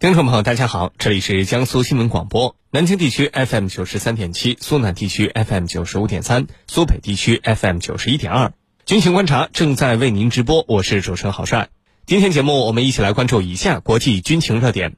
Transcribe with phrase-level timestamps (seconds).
[0.00, 8.54] 听众朋友，大家好，这里是江苏新闻广播，南京地区 FM 九十三点七，苏南地区 FM 九十五点三，苏北地区 FM 九十一点二。
[8.86, 11.68] 军情观察正在为您直播，我是主持人郝帅。
[12.06, 14.94] 今天节目我们一起来关注以下国际军情热点：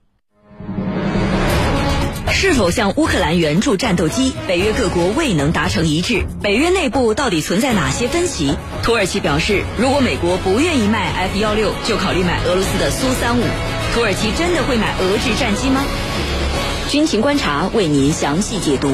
[2.31, 4.33] 是否向乌克兰援助战斗机？
[4.47, 8.55] 北约各国未能达成一致，北约内部到底存在哪些分歧？
[8.85, 13.43] 土耳其表示，如果美国不愿意卖 F 幺六，就考虑买俄罗斯的苏三五。
[13.93, 15.85] 土耳其真的会买俄制战机吗？
[16.89, 18.91] 军情观察为您详细解读。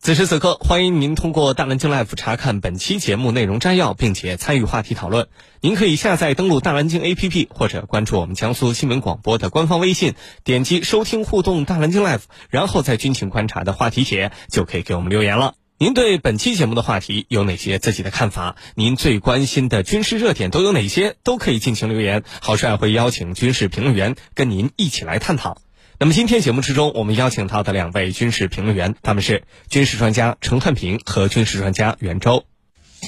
[0.00, 5.28] 此时此刻，欢迎您通过大蓝鲸 Life 查看本期节目内容摘要，并且参与话题讨论。
[5.60, 15.54] 您可以下载登录大蓝鲸 APP，或者关注我们江苏新闻广播的官方微信，点击收听互动大蓝鲸 Life，然后在军情观察的话题帖就可以给我们留言了。
[15.82, 18.56] 您对本期节目的话题有哪些自己的看法？
[18.74, 21.16] 您最关心的军事热点都有哪些？
[21.24, 25.62] 都可以尽情留言，郝帅会邀请军事评论员跟您一起来探讨。
[25.98, 32.44] 那么今天节目之中，我们邀请到的两位军事评论员，他们是军事专家陈汉平和军事专家袁周。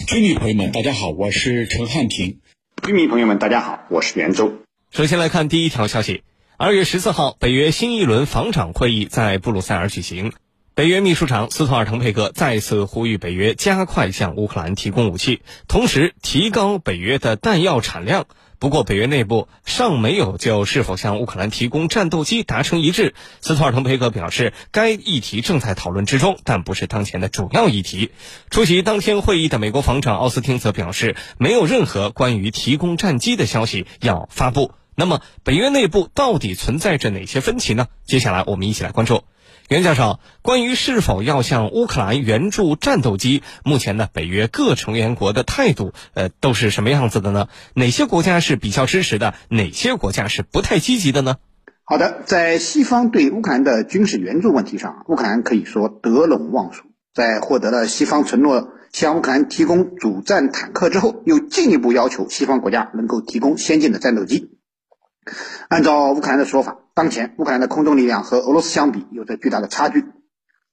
[0.07, 2.41] 军迷朋友们，大家好，我是陈汉平。
[2.83, 4.51] 军迷朋友们，大家好，我是袁周。
[4.91, 6.23] 首先来看第一条消息：
[6.57, 10.33] 二月十四号，北约新一轮防长会议在布鲁塞尔举行。
[10.75, 18.25] 北约秘书长斯托尔滕佩格再次呼吁北约加快向乌克兰提供武器，同时提高北约的弹药产量。
[18.59, 23.14] 不过，北约内部尚没有就是否向乌克兰提供战斗机达成一致。
[23.42, 28.11] 斯托尔滕佩格表示，该议题正在讨论之中，但不是当前的主要议题。
[28.48, 34.73] 出席当天会议的美国防长奥斯汀则表示，没有任何关于提供战机的消息要发布。
[34.95, 37.89] 那么，北约内部到底存在着哪些分歧呢？
[38.07, 39.25] 接下来，我们一起来关注。
[39.73, 47.48] 袁教授，关于是否要向乌克兰援助战斗机，目前呢，北约各成员国的态度，呃，都是什么样子的呢？
[47.73, 49.33] 哪些国家是比较支持的？
[49.48, 51.37] 哪些国家是不太积极的呢？
[51.84, 56.83] 好的，在西方对乌克兰的军事援助问题上，乌克兰可以说得陇望蜀。
[57.14, 64.51] 在获得了西方承诺向乌克兰提供主战坦克之后，又进一步要求西方国家能够提供先进的战斗机。
[65.69, 70.05] 按照乌克兰的说法，当前乌克兰的空中力量和俄罗斯相比有着巨大的差距，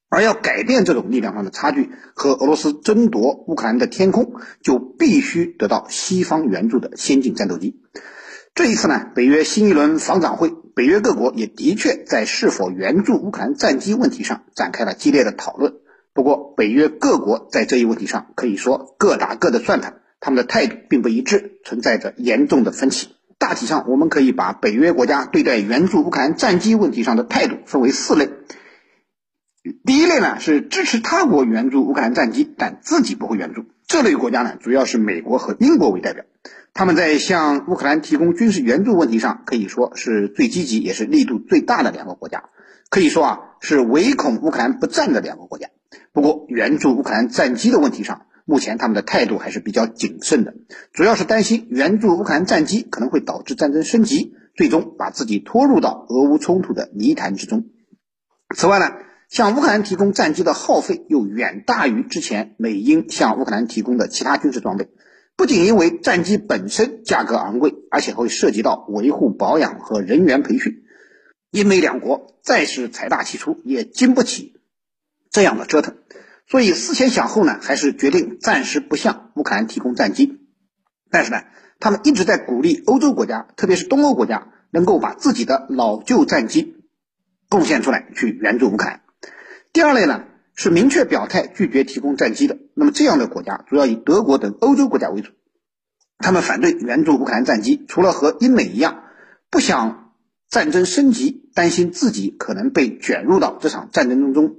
[0.09, 7.79] 而要改变这种力量上的差距，和俄罗斯争夺乌克兰的天空，就必须得到西方援助的先进战斗机。
[8.55, 15.75] 这一次呢，北约新一轮防长会，北约各国也的确在是否援助乌克兰战机问题上展开了激烈的讨论。
[16.11, 23.15] 不过，北约各国在这一问题上可以说各打各的算盘，他们的态度并不一致，存在着严重的分歧。
[23.39, 28.29] 大体上，我们可以把北约国家对待援助乌克兰战机问题上的态度分为四类。
[29.85, 33.63] 第一类呢是支持他国援助乌克兰战机，但自己不会援助。
[33.87, 36.25] 这类国家呢主要是美国和英国为代表，
[36.73, 42.43] 他们在向乌克兰提供军事援助问题上可以说是最积极也是力度最大的两个国家，
[42.89, 45.69] 可以说啊是唯恐乌克兰不战的两个国家。
[46.11, 50.55] 不过，援助乌克兰战机的问题上，目前他们的态度还是比较谨慎的，
[50.91, 57.65] 主要是担心援助乌克兰战机可能会导致战争升级，最终把自己拖入到俄乌冲突的泥潭之中。
[58.55, 58.87] 此外呢，
[59.29, 64.89] 向乌克兰提供战机的耗费又远大于之前美英向乌克兰提供的其他军事装备，
[65.35, 70.81] 不仅因为战机本身价格昂贵，而且会涉及到维护保养和人员培训，
[71.51, 74.55] 英美两国再是财大气粗，也经不起
[75.29, 75.97] 这样的折腾。
[76.49, 80.39] 所以思前想后呢，还是决定暂时不向乌克兰提供战机。
[81.11, 81.43] 但是呢，
[81.79, 86.75] 他们一直在鼓励欧洲国家，特别是东欧国家，能够把自己的老旧战机
[87.49, 89.01] 贡献出来去援助乌克兰。
[89.73, 90.23] 第二类呢，
[90.55, 92.57] 是明确表态拒绝提供战机的。
[92.73, 95.31] 那么这样的国家主要以德国等欧洲国家为主，
[96.17, 99.03] 他们反对援助乌克兰战机，除了和英美一样
[99.51, 100.13] 不想
[100.49, 104.55] 战争升级，担心自己可能被卷入到这场战争当中。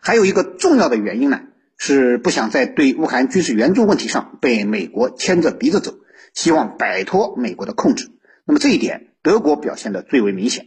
[0.00, 1.40] 还有一个重要的原因呢，
[1.76, 5.94] 是不想在对乌克兰军事援助问题上被美国牵着鼻子走，
[6.34, 8.10] 希望摆脱美国的控制。
[8.44, 10.66] 那么这一点，德国表现的最为明显。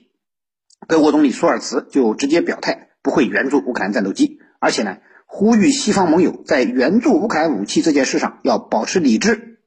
[0.87, 9.59] 德国总理舒尔茨就直接表态不会援助乌克兰战斗机，而且呢，呼吁西方盟友在援助乌克兰武器这件事上要保持理智，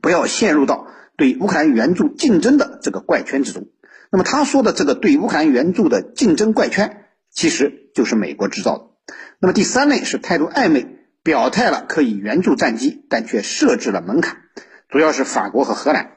[0.00, 3.68] 不要陷入到对乌克兰援助竞争的这个怪圈之中。
[4.10, 9.14] 那么他说的这个对乌克兰援助的竞争怪圈，其实就是美国制造的。
[9.38, 10.86] 那么第三类是态度暧昧，
[11.22, 14.38] 表态了可以援助战机，但却设置了门槛。
[14.88, 16.12] 主要是法国和荷兰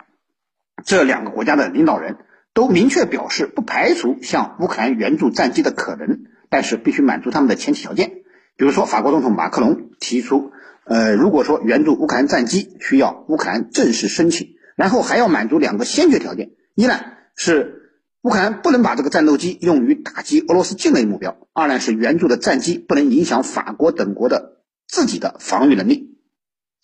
[0.83, 2.17] 这两个国家的领导人
[2.53, 8.11] 都明确表示，不排除向乌克兰援助战机的可能，但是必须满足他们的前提条件。
[8.55, 10.51] 比如说，法国总统马克龙提出，
[10.85, 16.99] 呃，如果说援助乌克兰战机需要乌克兰正式申请，然后还要满足两个先决条件：一呢
[17.35, 17.82] 是
[18.23, 26.17] 乌克兰不能把这个战斗机用于打击俄罗斯境内目标；二呢是援助的战机不能影响法国等国的自己的防御能力。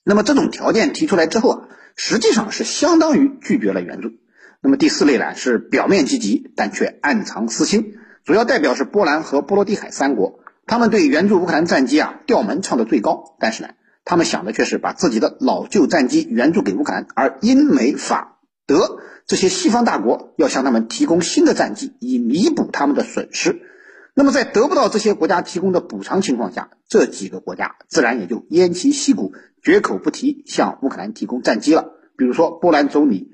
[0.04, 4.12] 那么这种条件提出来之后啊，实际上是相当于拒绝了援助。
[4.62, 7.94] 那么第四类呢是表面积极，但却暗藏私心，
[8.26, 13.70] 主要代表是波兰和波罗的海三国，他们对援助乌克兰战机啊调门唱的最高，但是呢。
[14.06, 18.39] 他们想的却是把自己的老旧战机援助给乌克兰，而英美法
[18.70, 23.64] 德这些西方大国要向他们提供新的战机，以弥补他们的损失。
[24.14, 29.34] 那么，在得不到这些国家提供的补偿情况下，这几个国家自然也就偃旗息鼓，
[29.64, 31.94] 绝口不提向乌克兰提供战机了。
[32.18, 33.32] 比如说，波兰总理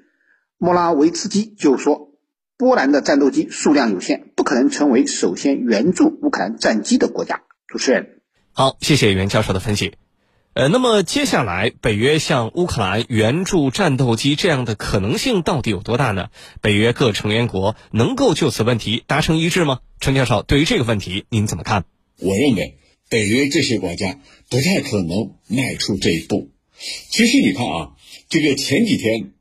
[0.58, 2.12] 莫拉维茨基就说
[2.58, 8.22] ：“波兰的战斗机数量有限，不可能成为首先援助乌克兰战机的国家。”主持人，
[8.52, 9.96] 好，谢谢袁教授的分析。
[10.56, 16.30] 呃，那么接下来北约向乌克兰援助战斗机这样的可能性到底有多大呢？
[16.62, 19.82] 北约各成员国能够就此问题达成一致吗？
[20.00, 21.84] 陈教授，对于这个问题您怎么看？
[22.22, 22.78] 我认为
[23.10, 24.18] 北约这些国家
[24.50, 26.52] 不太可能迈出这一步。
[27.10, 27.92] 其实你看啊，
[28.30, 29.34] 这个前几天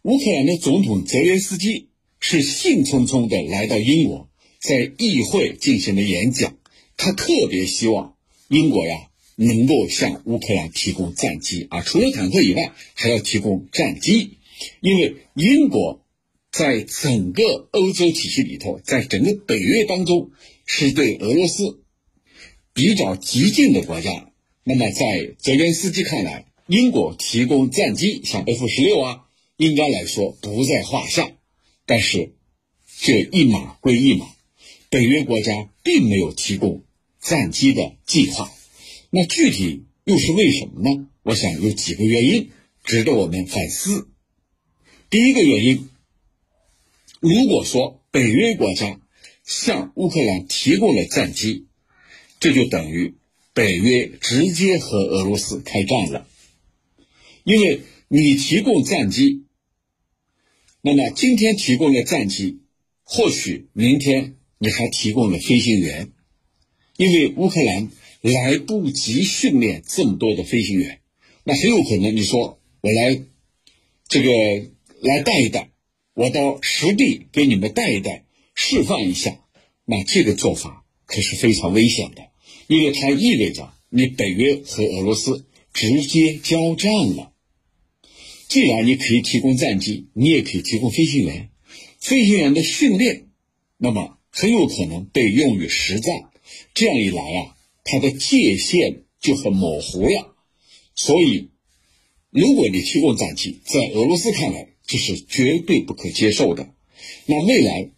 [0.00, 6.56] 乌克兰的总统泽连斯基是兴冲冲的来到英国，在议会进行了演讲，
[6.96, 8.14] 他特别希望
[8.48, 8.96] 英国呀。
[9.36, 14.38] 能够向乌克兰提供战机啊，除了坦克以外，还要提供战机，
[14.80, 16.02] 因为英国
[16.50, 20.30] 在整个欧洲体系里头，在整个北约当中，
[20.64, 21.82] 是对俄罗斯
[22.72, 24.32] 比较激进的国家。
[24.64, 29.26] 那么，在泽连斯基看来，英国提供战机，像 F 十六啊，
[29.58, 31.30] 应该来说不在话下。
[31.84, 32.32] 但是，
[33.00, 34.26] 这一码归一码，
[34.88, 36.82] 北约国家并没有提供
[37.20, 38.50] 战机的计划。
[39.16, 41.08] 那具体又是为什么呢？
[41.22, 42.50] 我想有几个原因
[42.84, 44.10] 值得我们反思。
[45.08, 45.88] 第一个原因，
[47.20, 49.00] 如果说北约国家
[49.42, 51.66] 向乌克兰提供了战机，
[52.40, 53.14] 这就等于
[53.54, 56.28] 北约直接和俄罗斯开战了。
[57.44, 59.46] 因为你提供战机，
[60.82, 62.60] 那么今天提供了战机，
[63.02, 66.12] 或许明天你还提供了飞行员，
[66.98, 67.88] 因为乌克兰。
[68.20, 71.00] 来不及训练这么多的飞行员，
[71.44, 73.20] 那很有可能你说我来
[74.08, 74.30] 这个
[75.00, 75.70] 来带一带，
[76.14, 78.24] 我到实地给你们带一带，
[78.54, 79.40] 示范一下，
[79.84, 82.22] 那这个做法可是非常危险的，
[82.66, 87.32] 因为它意味着你北约和俄罗斯直接交战了。
[88.48, 91.50] 既然你可以提供战机，你也可以提供飞行员，
[91.98, 93.26] 飞行员的训练，
[93.76, 96.30] 那么很有可能被用于实战，
[96.72, 97.55] 这样一来啊。
[97.88, 100.34] 它的界限就很模糊了，
[100.96, 101.50] 所以，
[102.30, 106.68] 如果你提供战机，在俄罗斯看来这是绝对不可接受的。
[107.26, 107.90] 那未来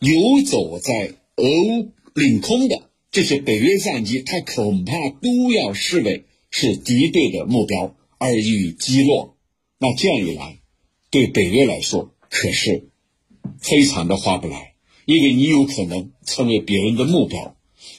[0.00, 9.36] 游走在俄乌领空的这些北约战机，它恐怕都要视为是敌对的目标而予以击落。
[9.78, 10.58] 那这样一来，
[11.10, 12.88] 对北约来说可是
[13.60, 14.74] 非常的划不来，
[15.04, 17.54] 因为你有可能成为别人的目标。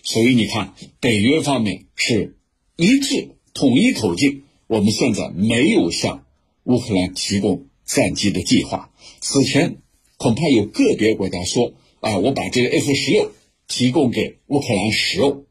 [0.06, 2.38] 所以你看，北约方面是
[2.76, 6.26] 一致统一口径，我们现在没有向
[6.64, 8.92] 乌克兰提供战机的计划。
[9.20, 9.78] 此前
[10.18, 13.32] 恐怕有个别国家说啊，我把这个 F 十六
[13.68, 15.46] 提供给乌克兰使用，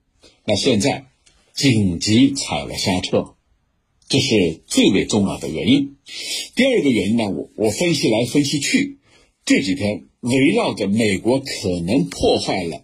[0.45, 1.07] 那现在
[1.53, 3.35] 紧急踩了刹车，
[4.09, 5.97] 这是最为重要的原因。
[6.55, 8.99] 第二个原因呢，我我分析来分析去，
[9.45, 12.84] 这几天围绕着美国可能破坏了。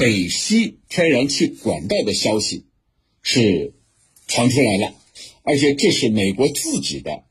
[0.00, 2.64] 北溪天然气管道的消息
[3.20, 3.74] 是
[4.26, 4.94] 传出来了，
[5.42, 7.24] 而且这是美国自己的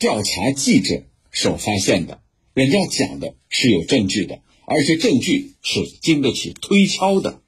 [0.00, 2.20] 调查记者所发现的，
[2.54, 7.40] 人家讲的是有证据的，而且证据是经得起推敲的。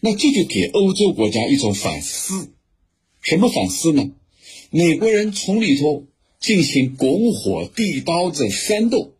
[0.00, 2.54] 那这就给欧洲国家一种反思，
[3.20, 4.12] 什么反思呢？
[4.70, 6.06] 美国人从里头
[6.40, 9.12] 进行拱火、递刀子、煽动，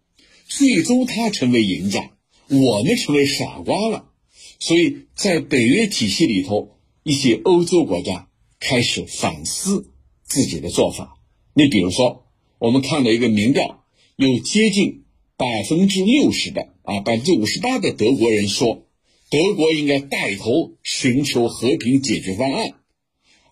[0.49, 2.12] 最终他成为赢家，
[2.49, 4.11] 我们成为傻瓜了。
[4.59, 9.93] 所以在北约体系里头，一些欧洲国家开始反思
[10.25, 11.19] 自己的做法。
[11.55, 12.27] 你比如说，
[12.59, 13.85] 我们看到一个民调，
[14.17, 15.05] 有接近
[15.37, 18.87] 百分之六十的啊，百分之五十八的德国人说，
[19.31, 22.75] 德国应该带头寻求和平解决方案，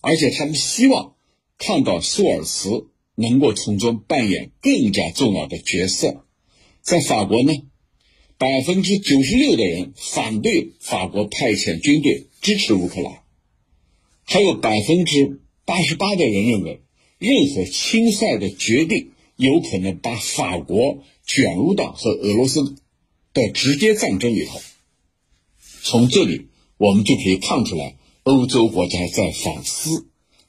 [0.00, 1.14] 而且他们希望
[1.58, 6.24] 看到舒尔茨能够从中扮演更加重要的角色。
[6.80, 7.52] 在法国呢？
[8.44, 13.22] 百分之九十六的人反对法国派遣军队支持乌克兰，
[14.24, 16.82] 还有百分之八十八的人认为，
[17.16, 22.76] 任何轻率的决定有可能把法国卷入到和俄罗斯
[23.32, 24.60] 的直接战争里头。
[25.82, 30.06] 从这里我们就可以看出来，欧洲国家在反思，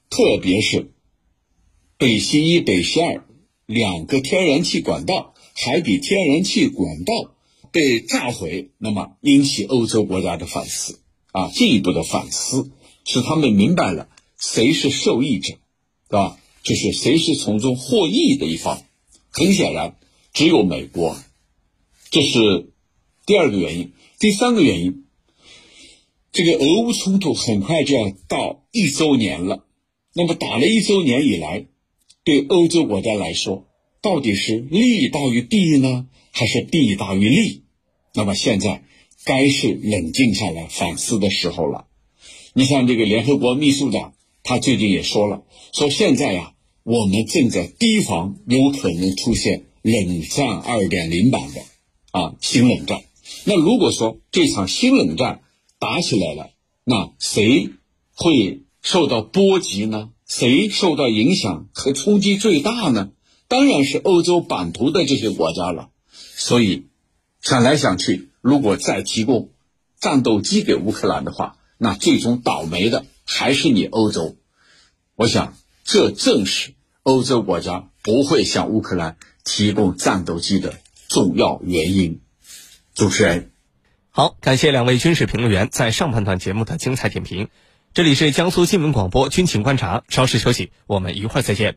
[0.10, 0.92] 特别是
[1.98, 3.26] 北溪一、北溪二
[3.66, 7.32] 两个天然气管道、海底天然气管道
[7.76, 11.02] 被炸毁，那么引起欧洲国家的反思
[11.34, 12.72] 啊，进一步的反思，
[13.04, 14.08] 使他们明白了
[14.40, 15.58] 谁是受益者，是
[16.08, 16.40] 吧？
[16.64, 18.82] 就是谁是从中获益的一方。
[19.30, 19.98] 很显然，
[20.32, 21.18] 只有美国，
[22.12, 22.72] 这是
[23.26, 23.92] 第二个原因。
[24.20, 25.04] 第三个原因，
[26.32, 29.66] 这个俄乌冲突很快就要到一周年了。
[30.14, 31.66] 那么打了一周年以来，
[32.24, 33.68] 对欧洲国家来说，
[34.02, 37.65] 到底是利大于弊呢，还是弊大于利？
[38.16, 38.84] 那么现在
[39.24, 41.86] 该是冷静下来反思的时候了。
[42.54, 45.44] 你像这个联合国秘书长，他最近也说了，
[45.74, 46.54] 说现在呀。
[46.88, 51.62] 我们正在提防有可能出现冷战二点零版的
[52.12, 53.02] 啊新冷战。
[53.44, 55.42] 那如果说这场新冷战
[55.80, 56.52] 打起来了，
[56.84, 57.72] 那谁
[58.14, 60.12] 会受到波及呢？
[60.28, 63.10] 谁受到影响和冲击最大呢？
[63.48, 65.90] 当然是欧洲版图的这些国家了。
[66.36, 66.84] 所以
[67.46, 69.52] 想来想去，如果再提供
[69.98, 74.36] 战斗机给乌克兰的话，那最终倒霉的还是你欧洲。
[75.16, 75.56] 我想。
[75.88, 76.74] 这正是
[77.04, 82.22] 欧洲国家不会向乌克兰提供战斗机的重要原因。
[82.96, 83.52] 主持人，
[84.10, 87.50] 好，感谢两位军事评论员在上半段节目的精彩点评。
[87.94, 91.74] 这里是江苏新闻广播军情观察，稍事休息，我们一会儿再见。